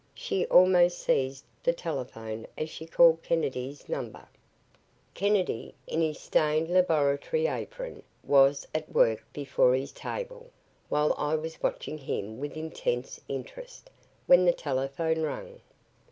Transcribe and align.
She 0.15 0.47
almost 0.47 0.97
seized 0.97 1.45
the 1.61 1.73
telephone 1.73 2.47
as 2.57 2.71
she 2.71 2.87
called 2.87 3.21
Kennedy's 3.21 3.87
number......... 3.87 4.27
Kennedy, 5.13 5.75
in 5.85 6.01
his 6.01 6.17
stained 6.19 6.69
laboratory 6.71 7.45
apron, 7.45 8.01
was 8.23 8.67
at 8.73 8.91
work 8.91 9.23
before 9.31 9.75
his 9.75 9.91
table, 9.91 10.49
while 10.89 11.13
I 11.19 11.35
was 11.35 11.61
watching 11.61 11.99
him 11.99 12.39
with 12.39 12.57
intense 12.57 13.21
interest, 13.27 13.91
when 14.25 14.43
the 14.43 14.53
telephone 14.53 15.21
rang. 15.21 15.61